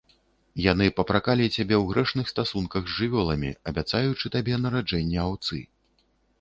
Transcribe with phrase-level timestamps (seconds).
[0.71, 5.55] Яны папракалі цябе ў грэшных стасунках з жывёламі, абяцаючы табе нараджэнне аўцы.